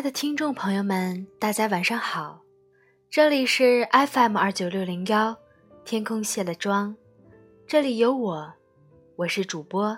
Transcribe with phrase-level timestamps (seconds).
[0.00, 2.40] 亲爱的听众朋友们，大家晚上好，
[3.10, 5.36] 这里是 FM 二九六零幺，
[5.84, 6.96] 天空卸了妆，
[7.66, 8.50] 这里有我，
[9.16, 9.94] 我是主播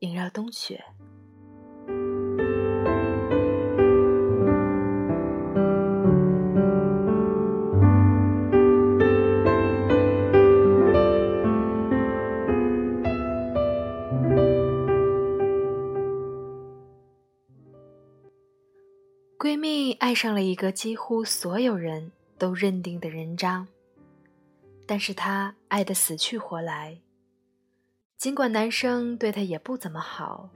[0.00, 0.84] 萦绕冬雪。
[20.00, 23.66] 爱上了一个几乎所有人都认定的人渣，
[24.86, 26.98] 但是她爱得死去活来。
[28.16, 30.48] 尽管男生对她也不怎么好，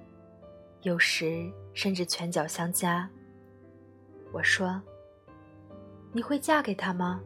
[0.81, 3.07] 有时甚至拳脚相加。
[4.33, 4.81] 我说
[6.11, 7.21] ：“你会嫁给他吗？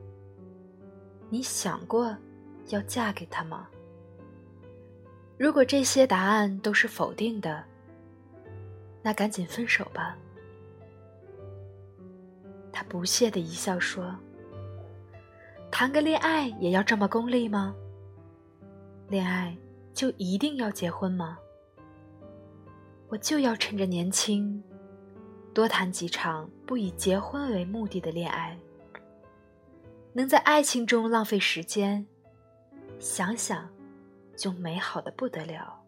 [1.30, 2.14] 你想过
[2.66, 3.68] 要嫁给他吗？”
[5.38, 7.64] 如果这些答案都是否定的，
[9.02, 10.18] 那赶紧分手吧。
[12.78, 14.14] 他不屑的一笑说
[15.68, 17.74] ：“谈个恋爱也要这么功利吗？
[19.08, 19.58] 恋爱
[19.92, 21.36] 就一定要结婚吗？
[23.08, 24.62] 我就要趁着年轻，
[25.52, 28.56] 多谈几场不以结婚为目的的恋爱。
[30.12, 32.06] 能在爱情中浪费时间，
[33.00, 33.68] 想想
[34.36, 35.82] 就美好的不得了。”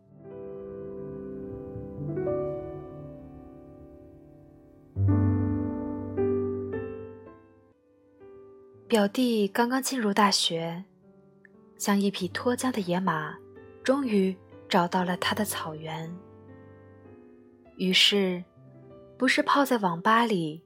[8.91, 10.83] 表弟刚刚进入大学，
[11.78, 13.38] 像一匹脱缰的野马，
[13.84, 14.36] 终于
[14.69, 16.12] 找到了他的草原。
[17.77, 18.42] 于是，
[19.16, 20.64] 不是泡在网吧里，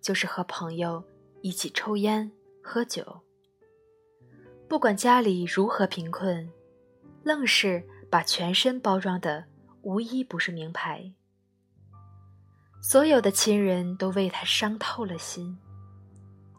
[0.00, 1.02] 就是和朋友
[1.42, 2.30] 一起抽烟
[2.62, 3.20] 喝酒。
[4.68, 6.48] 不管家里如何贫困，
[7.24, 9.44] 愣是把全身包装的
[9.82, 11.12] 无一不是名牌。
[12.80, 15.58] 所有的亲人都为他伤透了心，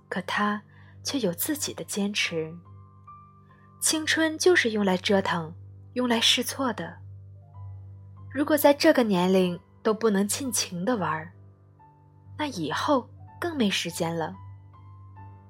[0.09, 0.61] 可他。
[1.03, 2.53] 却有自己的坚持。
[3.79, 5.53] 青春就是用来折腾、
[5.93, 6.97] 用来试错的。
[8.31, 11.31] 如果在这个年龄都不能尽情的玩
[12.37, 14.33] 那以后更没时间了，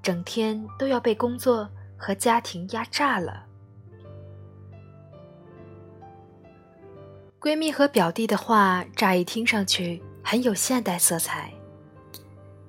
[0.02, 3.46] 整天都要被工作和家庭压榨了。
[7.40, 11.54] 闺蜜和表弟的话，乍一听上去很有现代色彩，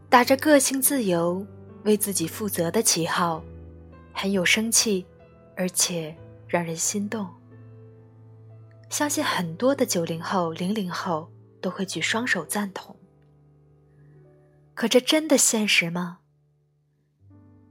[0.09, 1.47] 打着个性自由。
[1.84, 3.43] 为自己负责的旗号，
[4.12, 5.04] 很有生气，
[5.56, 6.16] 而且
[6.47, 7.28] 让人心动。
[8.88, 12.94] 相信很多的九零后、零零后都会举双手赞同。
[14.75, 16.19] 可这真的现实吗？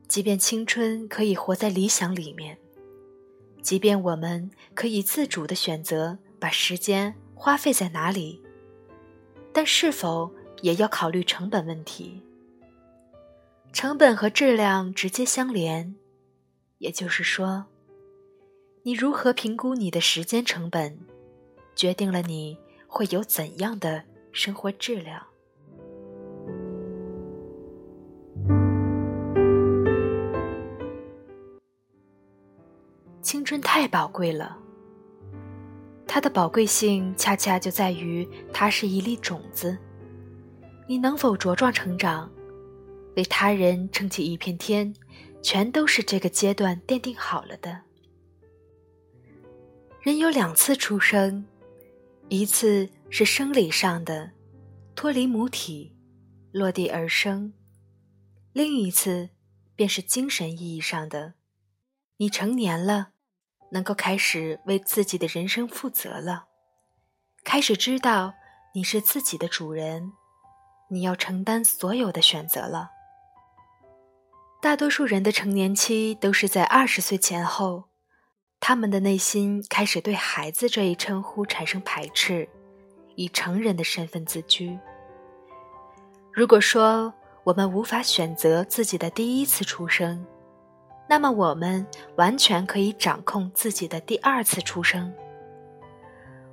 [0.08, 2.58] 即便青春可以活在理想里面，
[3.62, 8.44] 即便我们可以自主的选择把时间花费在哪里，
[9.54, 12.22] 但是否也要考虑成本问题？
[13.74, 15.96] 成本和质量直接相连，
[16.80, 17.66] 也就是说，
[18.84, 21.00] 你如何评估你的时间成本，
[21.74, 25.26] 决定了你会有怎样的生活质量。
[33.22, 34.58] 青春太宝贵了，
[36.06, 39.78] 它的宝贵性恰恰就在于它是一粒种子，
[40.88, 42.30] 你能否茁壮成长？
[43.16, 44.94] 为他人撑起一片天，
[45.42, 47.82] 全都是这个阶段奠定好了的。
[50.02, 51.46] 人有两次出生，
[52.30, 54.32] 一次是生理上的，
[54.96, 55.96] 脱离母体，
[56.52, 57.54] 落地而生；
[58.54, 59.30] 另一次
[59.76, 61.34] 便是精神意义上的，
[62.18, 63.10] 你成年了，
[63.72, 66.46] 能够开始为自己的人生负责了，
[67.44, 68.34] 开始知道
[68.74, 70.14] 你是自己的主人，
[70.90, 72.90] 你要承担所有的选择了。
[74.62, 77.86] 大多数人的成年期都是在二十岁前后，
[78.60, 82.48] 他们的内心开始对“孩子”这一称呼产生排斥，
[83.16, 84.78] 以成人的身份自居。
[86.32, 87.12] 如果说
[87.44, 90.24] 我们无法选择自己的第一次出生，
[91.10, 91.84] 那么我们
[92.18, 95.12] 完全可以掌控自己的第二次出生。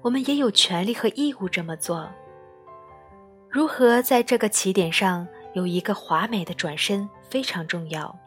[0.01, 2.09] 我们也有权利和义务这么做。
[3.51, 5.29] 如何在这个起点上？
[5.55, 8.19] 有一个华美的转身非常重要，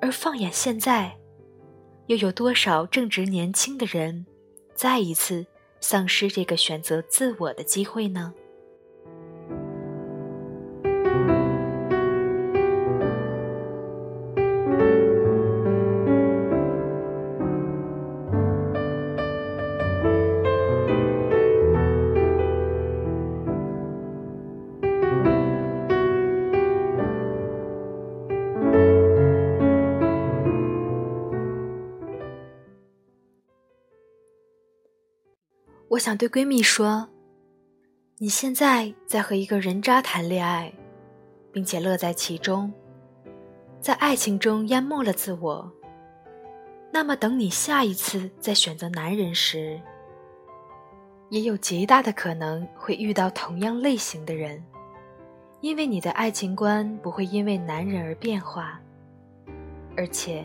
[0.00, 1.16] 而放眼现在，
[2.06, 4.26] 又有多少正值年轻的人，
[4.74, 5.46] 再一次
[5.80, 8.32] 丧失这个选择自我的机会呢？
[36.04, 37.08] 想对闺蜜说
[38.20, 40.70] ：“你现在在和一个人渣谈恋爱，
[41.50, 42.70] 并且乐在其中，
[43.80, 45.72] 在爱情中淹没了自我。
[46.92, 49.80] 那么，等你下一次再选择男人时，
[51.30, 54.62] 也有极大的可能会遇到同样类型的人，
[55.62, 58.78] 因为你的爱情观不会因为男人而变化，
[59.96, 60.44] 而且。”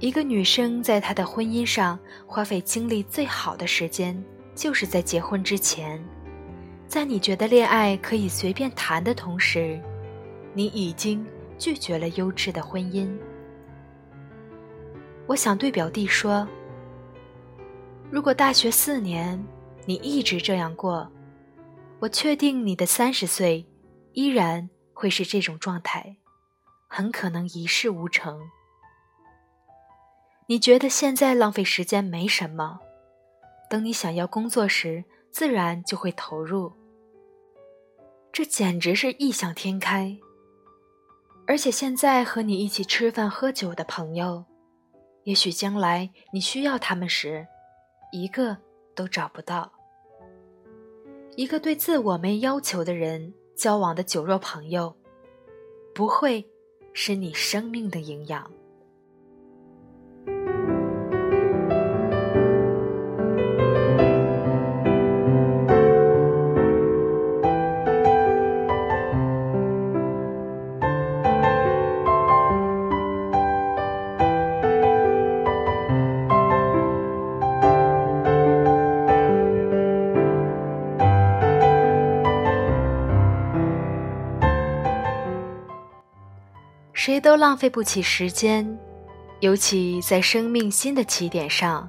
[0.00, 1.96] 一个女生在她的婚姻上
[2.26, 4.20] 花费精力最好的时间，
[4.56, 6.04] 就是在结婚之前。
[6.88, 9.80] 在你觉得恋爱可以随便谈的同时，
[10.54, 11.24] 你已经
[11.58, 13.08] 拒绝了优质的婚姻。
[15.26, 16.46] 我想对表弟说：
[18.10, 19.44] 如果大学四年
[19.84, 21.10] 你一直这样过，
[21.98, 23.66] 我确定你的三十岁
[24.12, 26.16] 依然会是这种状态，
[26.86, 28.38] 很可能一事无成。
[30.46, 32.78] 你觉得现在浪费时间没什么，
[33.68, 36.72] 等你想要工作时，自然就会投入。
[38.32, 40.16] 这简直是异想天开。
[41.46, 44.44] 而且现在和你一起吃饭喝酒的朋友，
[45.24, 47.46] 也许将来你需要他们时，
[48.12, 48.56] 一个
[48.94, 49.72] 都找不到。
[51.36, 54.96] 一个对自我没要求的人交往的酒肉朋友，
[55.94, 56.44] 不会
[56.92, 58.50] 是你生命的营养。
[87.06, 88.66] 谁都浪费不起时间，
[89.38, 91.88] 尤其在生命新的起点上。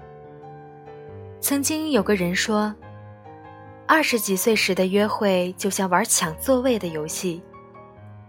[1.39, 2.71] 曾经有个人说，
[3.87, 7.41] 二十几岁时的约会就像玩抢座位的游戏，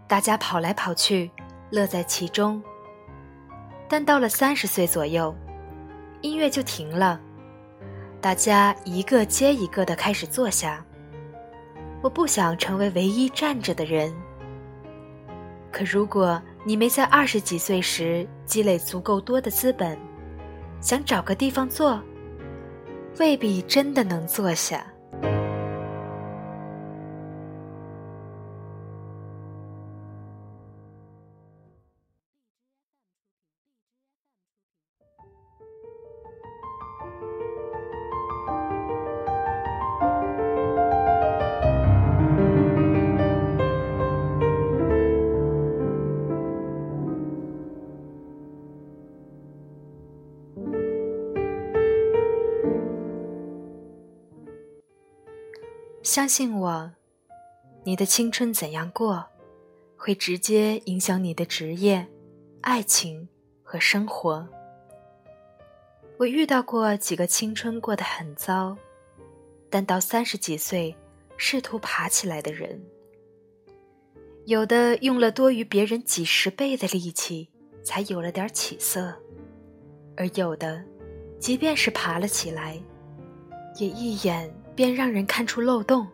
[0.06, 1.30] 大家跑来跑去，
[1.68, 2.62] 乐在其中。
[3.86, 5.36] 但到了三十岁左右，
[6.22, 7.20] 音乐就停了，
[8.18, 10.82] 大家一个接一个的开始坐下。
[12.00, 14.10] 我不想成为唯一站着的人。
[15.70, 19.96] 可如果你没在二十几岁时积累足够多的资本，
[20.82, 21.98] 想找个地方坐，
[23.18, 24.86] 未必真的能坐下。
[56.08, 56.90] 相信我，
[57.84, 59.26] 你的青春怎样过，
[59.94, 62.08] 会直接影响你的职业、
[62.62, 63.28] 爱情
[63.62, 64.48] 和生活。
[66.16, 68.74] 我遇到过几个青春过得很糟，
[69.68, 70.96] 但到三十几岁
[71.36, 72.82] 试图爬起来的人，
[74.46, 77.50] 有的用了多于别人几十倍的力气，
[77.82, 79.12] 才有了点起色；
[80.16, 80.82] 而有的，
[81.38, 82.80] 即便是爬了起来，
[83.76, 84.50] 也一眼。
[84.78, 86.06] 便让人看出漏洞，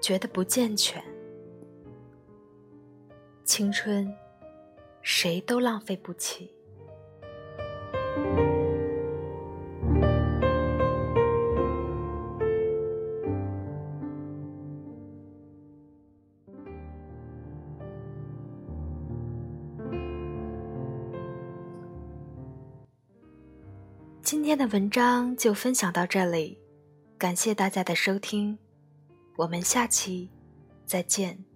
[0.00, 1.02] 觉得不健全。
[3.42, 4.14] 青春，
[5.02, 6.48] 谁都浪费不起。
[24.22, 26.67] 今天的文章就分享到这里。
[27.18, 28.56] 感谢大家的收听，
[29.36, 30.30] 我们下期
[30.86, 31.47] 再见。